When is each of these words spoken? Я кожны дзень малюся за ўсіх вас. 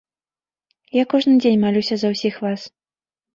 Я 0.97 1.03
кожны 1.11 1.33
дзень 1.43 1.61
малюся 1.65 1.95
за 2.05 2.11
ўсіх 2.15 2.41
вас. 2.47 2.61